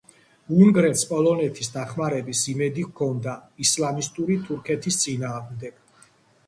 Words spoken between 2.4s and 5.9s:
იმედი ჰქონდა ისლამისტური თურქეთის წინააღმდეგ.